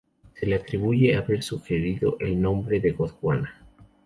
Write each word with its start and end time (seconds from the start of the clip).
Se 0.33 0.47
le 0.47 0.55
atribuye 0.55 1.15
haber 1.15 1.43
sugerido 1.43 2.17
el 2.21 2.41
nombre 2.41 2.79
de 2.79 2.89
Gondwana. 2.93 3.63